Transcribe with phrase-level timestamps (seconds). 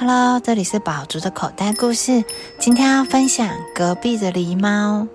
[0.00, 2.24] Hello，这里是宝竹的口袋故事。
[2.58, 5.06] 今天要分享隔壁的狸猫。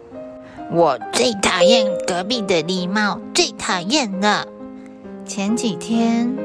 [0.69, 4.45] 我最讨厌隔壁的狸猫，最讨厌了。
[5.25, 6.37] 前几天，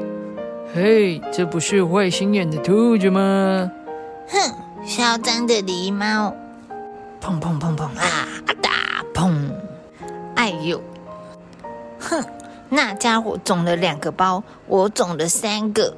[0.73, 3.71] 嘿，这不是坏心眼的兔子吗？
[4.29, 4.55] 哼，
[4.87, 6.33] 嚣张的狸猫！
[7.21, 8.25] 砰砰砰砰啊！
[8.59, 8.71] 打
[9.13, 9.51] 砰！
[10.33, 10.81] 哎呦！
[11.99, 12.25] 哼，
[12.69, 15.95] 那家伙肿了两个包，我肿了三个。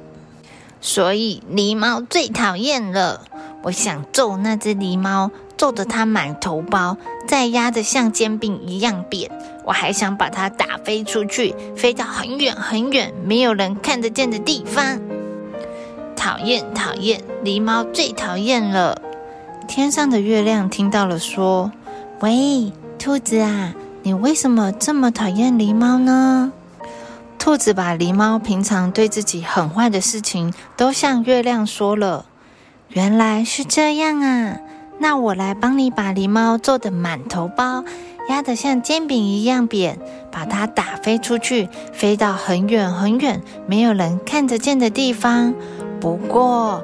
[0.84, 3.22] 所以狸猫最讨厌了。
[3.62, 9.30] 我想揍那只狸猫，揍得它满头包，再压得像煎饼一样扁。
[9.64, 15.00] 我还想把它打飞出去，飞到很远很远，没有人看得见的地方。
[16.14, 19.00] 讨厌讨厌，狸猫最讨厌了。
[19.66, 21.72] 天上的月亮听到了，说
[22.20, 26.52] ：“喂，兔子啊，你为什么这么讨厌狸猫呢？”
[27.44, 32.24] 兔子把狸猫平常对自己很坏的事情都向月亮说了。
[32.88, 34.56] 原来是这样啊！
[34.98, 37.84] 那我来帮你把狸猫揍得满头包，
[38.30, 39.98] 压得像煎饼一样扁，
[40.32, 45.52] 把它打飞出去，飞到很远很远，没有人看得见的地方。
[46.00, 46.82] 不过，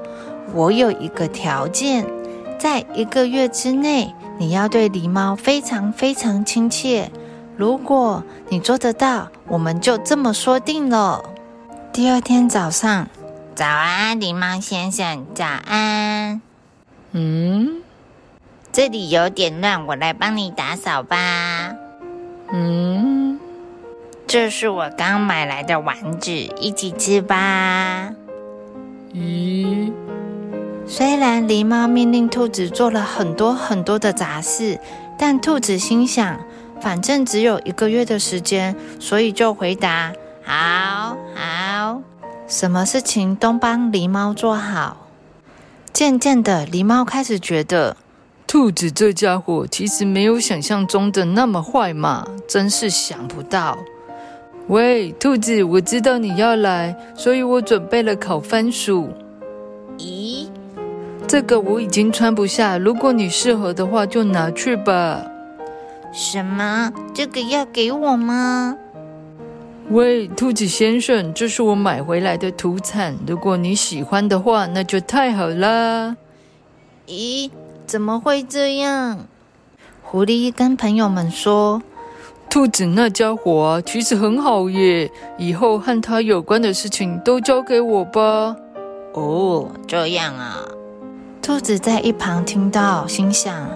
[0.52, 2.06] 我有一个条件，
[2.58, 7.10] 在一个月之内，你要对狸猫非常非常亲切。
[7.60, 11.22] 如果你做得到，我们就这么说定了。
[11.92, 13.06] 第二天早上，
[13.54, 16.40] 早安，狸猫先生，早安。
[17.12, 17.82] 嗯，
[18.72, 21.74] 这里有点乱，我来帮你打扫吧。
[22.50, 23.38] 嗯，
[24.26, 28.10] 这是我刚买来的丸子，一起吃吧。
[29.12, 29.92] 咦，
[30.86, 34.80] 虽然狸猫命令兔子做了很多很多的杂事，
[35.18, 36.40] 但兔子心想。
[36.80, 42.02] 反正只有一个月的时间，所以就回答：“好好，
[42.48, 45.08] 什么事情都帮狸猫做好。”
[45.92, 47.96] 渐渐的，狸猫开始觉得，
[48.46, 53.76] 兔子这家伙其实没有想象中的那么坏嘛，真是想不到。
[54.68, 59.10] 喂，兔子，我知道你要来，所以我准备了烤番薯。
[59.98, 60.46] 咦，
[61.26, 65.22] 这个我已经穿不下，如果你适合的话，就拿去吧。
[66.12, 66.92] 什么？
[67.14, 68.76] 这个要给我吗？
[69.90, 76.16] 喂，兔子先生，这是我买回来的土产，如果你喜欢的话，那就太好啦。
[77.06, 77.50] 咦，
[77.86, 79.26] 怎么会这样？
[80.02, 81.82] 狐狸跟朋友们说
[82.50, 88.56] ：“兔子那家伙啊，其实很好耶，以后和他有关的事情都交给我吧。”
[89.14, 90.64] 哦，这样啊。
[91.42, 93.68] 兔子在一旁听到，心想。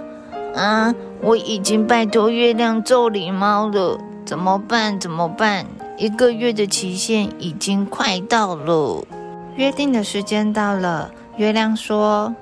[0.54, 0.94] 啊！
[1.24, 5.00] 我已经拜托月亮揍狸猫了，怎么办？
[5.00, 5.64] 怎么办？
[5.96, 9.02] 一个月的期限已经快到了，
[9.56, 11.10] 约定的时间到了。
[11.38, 12.34] 月亮说：“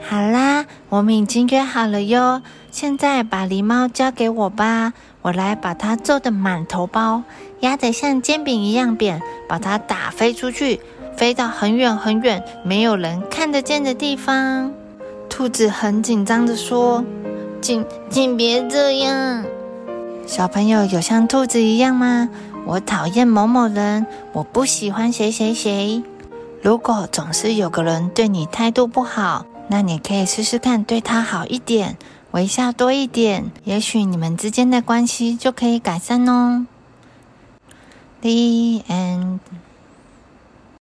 [0.00, 2.40] 好啦，我们已经约好了哟。
[2.70, 7.24] 现在把狸猫交给我吧，我来把它揍得满头包，
[7.60, 10.80] 压得像煎饼一样扁，把它打飞出去，
[11.18, 14.72] 飞到很远很远，没有人看得见的地方。”
[15.28, 17.04] 兔子很紧张的说。
[17.62, 19.44] 请请别这样，
[20.26, 22.28] 小朋友有像兔子一样吗？
[22.66, 26.02] 我讨厌某某人，我不喜欢谁谁谁。
[26.60, 31.96] 如果总是有个人对你态度不好，那你可以试试看对他好一点，
[32.32, 36.66] 微笑多一点，也许你们之间的关系就可以改善哦。
[38.22, 38.30] The
[38.88, 39.38] end.